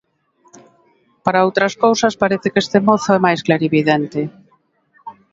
[1.25, 4.21] Para outras cousas parece que este mozo é máis clarividente...